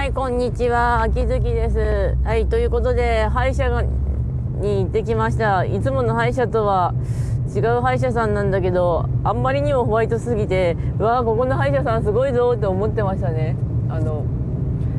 [0.00, 1.02] はい、こんにちは。
[1.02, 2.16] 秋月です。
[2.24, 3.82] はい、ということで、歯医者
[4.62, 5.66] に行ってきました。
[5.66, 6.94] いつもの歯医者とは
[7.54, 13.56] 違う歯医者さんなんだけど、あんまりにもホワイトすぎて、うわあ、ここの歯医者さんすごいぞって思ってましたね。
[13.90, 14.24] あの、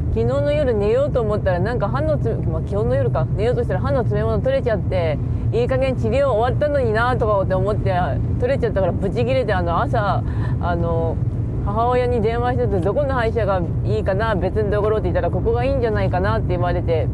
[0.10, 5.18] 昨日の夜寝ようと思ったら、なんか歯のつ、まあ、昨日の夜か、寝ようとしたら歯の詰め物取れちゃって、
[5.52, 7.92] いい加減治療終わったのになとかって思って、
[8.40, 10.22] 取れちゃったからブチ切れて、あの、朝、
[10.62, 11.18] あの、
[11.66, 17.08] 母親に電話しててどこの歯医者がいいかな別のところって言ったらここがいいんじゃないかなって言われて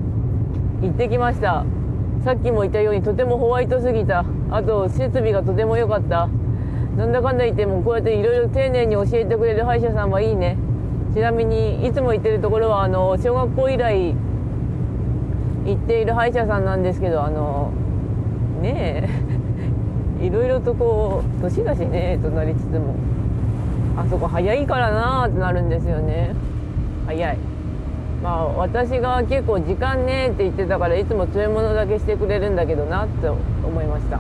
[0.82, 1.66] 行ってきました。
[2.24, 4.26] さっきも言ったようにとてもホワイトすぎた。
[4.52, 6.30] あと設備がとても良かった。
[6.98, 10.58] なんだかんだ言ってもこうやっていろいろ丁寧に教えてくれる歯医者さんはいいね。
[11.14, 14.16] ちなみにいつも行ってるところはあの小学校以来
[15.66, 17.72] 行っている歯医者さんなんですけどあの
[18.62, 19.10] ね
[20.22, 20.26] え。
[20.26, 22.96] いろいろとこう年だしねとなりつつも。
[23.98, 26.36] あそこ早いからなーってなるんですよね。
[27.08, 27.38] 早い。
[28.22, 34.18] まあ私が結構時間ねーって言ってたからいつも詰め物だけしてくれるんだけどなって思いました。
[34.18, 34.20] う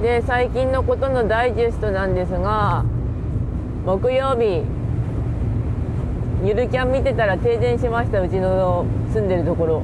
[0.00, 0.02] ん。
[0.02, 2.84] で最近のことのダイジェストなんですが
[3.84, 4.62] 木曜日
[6.44, 9.82] ゆるキャン見てたら停電しましたうちの住んでるところ。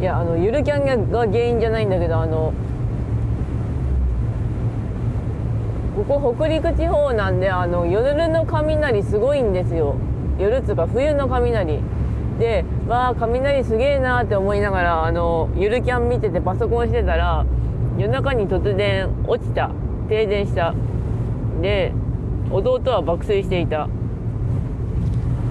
[0.00, 2.52] いやあのゆるキャンが原因じゃないんだけどあの
[5.98, 9.96] ここ北陸地方なんであの夜の雷すごいんですよ。
[10.38, 11.80] 夜っつうか冬の雷。
[12.38, 17.44] でわあ雷すげえなって思いながらあのゆるキャン見ててパソコンしてたら
[17.96, 19.70] 夜中に突然落ちた。
[20.08, 20.72] 停電した。
[21.60, 21.92] で
[22.50, 23.88] 弟は爆睡していた。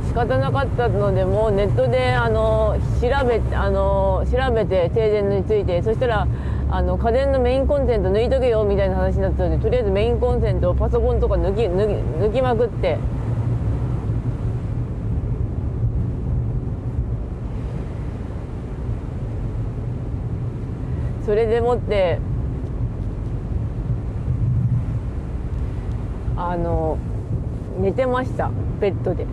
[0.08, 5.82] 仕方なかったのでもうネットであの調べあの調べて停電について。
[5.82, 6.26] そしたら
[6.70, 11.94] あの家電のメインコンセント抜いとけよみたいな話になったのでとりあえずメインコンセントをパソコンとか抜き抜き
[12.26, 12.98] 抜きまくって。
[21.26, 22.20] それでもって
[26.38, 26.98] あの
[27.82, 29.26] 寝てましたベッドで。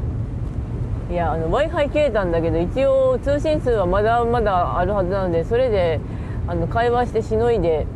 [1.10, 6.00] いや w i f i 切れたんだけど一応通信数はまだまだあるはずなのでそれで
[6.46, 7.86] あの会話してしのいで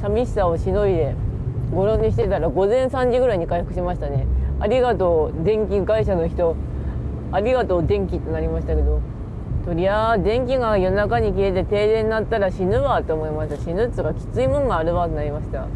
[0.00, 1.14] 寂しさをしのいで
[1.72, 4.26] ごろにしてたら午前3時ぐらいに回復しましたね。
[4.58, 6.56] ありがとう電気会社の人。
[7.32, 9.00] ありがとう電気ってなりましたけど。
[9.64, 13.56] とりゃあ電気が夜中に消えて停電になったら死ぬわと思いました。
[13.56, 15.66] 死ぬっつうかきついもんがあるわってなりました。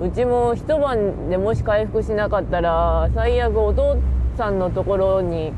[0.00, 3.96] うちも一晩でもし回復しなかったら最悪お父
[4.36, 5.52] さんのところに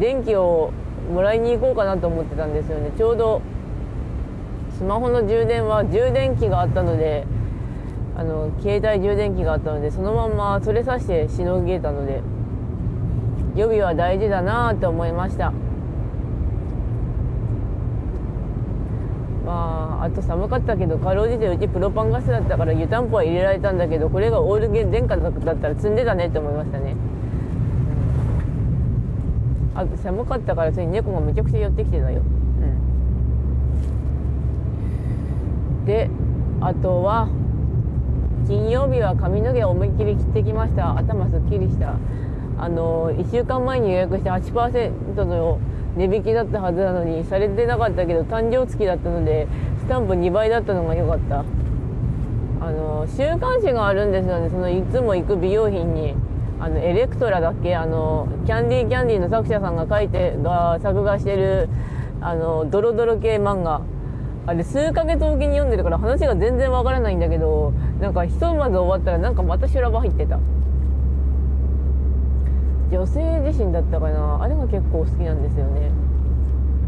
[0.00, 0.70] 電気を
[1.12, 2.92] もらいに行こうかなと思ってたんですよね。
[2.96, 3.42] ちょうど
[4.78, 7.26] スマホの充電は充電器があったので
[8.16, 12.22] あの携帯充電器があったのでそのままそれさしてしのげたので
[13.56, 15.52] 予備は大事だなと思いました。
[19.44, 26.94] まああと寒かったけどかろうじてうちプロパンガスだったから湯たんぽは入れられたんだけどこれがオールゲン電化だったら積んでたねって思いましたね。
[29.74, 32.20] あと寒かったからそれに猫がめちゃくちゃ寄ってきてたよ、
[35.80, 36.10] うん、で
[36.68, 37.28] あとは
[38.46, 40.98] 金曜日は髪の毛を思いっきり切ってきました。
[40.98, 41.94] 頭すっきりした。
[42.58, 45.58] あの1週間前に予約して8%の
[45.96, 49.48] 値引きだったはずなのにされてなかったけど誕生月だったので
[49.80, 51.40] スタンプ2倍だったのが良かった。
[51.40, 54.50] あの週刊誌があるんですよね。
[54.50, 56.14] そのいつも行く美容品に。
[56.60, 57.76] あのエレクトラだっけ？
[57.76, 61.68] あのキャンディーキャンディーの作者さんが書いてが作画してる
[62.20, 63.80] あのドロドロ系漫画。
[64.48, 70.40] あれ数ヶ月おきに読んでるから話が全然わからないんだけどなんかひとまず終わったらなんかまた修羅場入ってた。
[72.90, 74.42] 女性自身だったかな。
[74.42, 75.90] あれが結構好きなんですよね。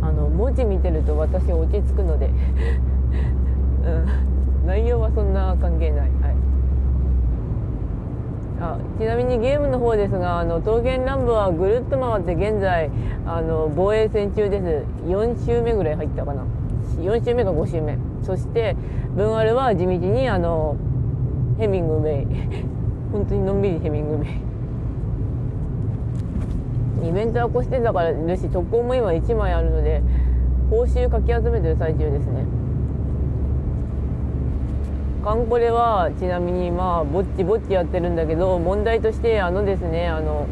[0.00, 2.30] あの文字見てると私落ち着くので。
[4.64, 4.66] うん。
[4.66, 6.00] 内容はそんな関係ない。
[6.00, 6.10] はい。
[8.62, 12.90] あちなみにゲームの方ですがあの刀剣乱舞はぐるっと回って現在
[13.26, 14.86] あの防衛戦中です。
[15.06, 16.42] 4周目ぐらい入ったかな。
[16.98, 17.98] 4周目か5周目。
[18.22, 18.76] そして
[19.16, 20.76] 文アルは地道にあの
[21.58, 22.26] ヘミングウェイ。
[23.12, 24.24] 本当にのんびりヘミングウェ
[27.06, 27.08] イ。
[27.08, 30.02] イベントは越してたからるし特攻も今1枚あるので
[30.68, 32.44] 報酬かき集めてる最中ですね。
[35.24, 40.46] カンコレはちなみにまあぼっちぼっちやってるんだけど問題としてあのですねあの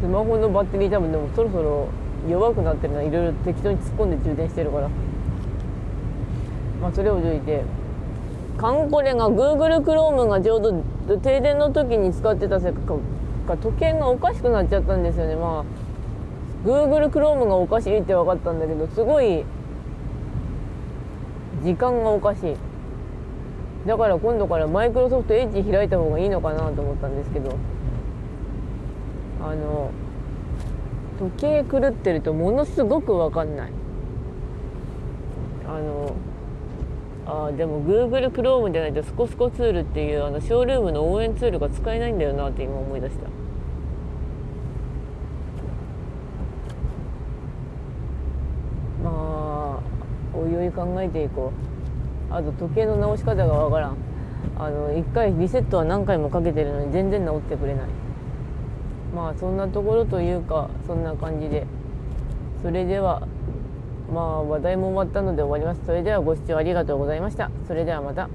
[0.00, 1.88] スマホのバッテリー多分でもそろそろ
[2.28, 3.02] 弱くなってるな。
[3.02, 4.88] いろいろ適当に突っ込んで充電してるから。
[6.80, 7.62] まあそれを除いて。
[8.56, 10.60] カンコレが Google Chrome がちょう
[11.06, 12.94] ど停電の時に使ってたせいか
[13.56, 15.36] 時計がおかしくなっちゃったんですよね。
[15.36, 15.64] ま
[16.64, 19.44] あ Google Chrome がおかしいって分かったんだけどすごい
[21.62, 22.56] 時間がおかしい。
[23.86, 27.56] だから今度からマイクロソフトエッジ開いた方がいいのかなと思ったんですけど。
[29.42, 29.90] あの
[31.18, 33.72] 時計狂ってるとものすごく分かんない。
[35.66, 36.14] あの
[37.26, 43.28] あでも Google Chrome じゃないとスコスコツールっていうあのショールームの応援ツールが使えないんだよなって今思い出した。
[49.04, 49.78] まあ
[50.36, 51.52] おいおい考えていこ
[52.30, 52.34] う。
[52.34, 53.96] あと時計の直し方がわからん。
[54.58, 57.99] あの1回リセットは何回もかけてるのに全然直ってくれない。
[59.14, 61.66] まあそんなところというかそんな感じで。
[62.62, 63.26] それでは
[64.12, 65.86] まあ話題も終わったので終わります。
[65.86, 67.50] それではご視聴ありがとうございました。
[67.66, 68.28] それではまた。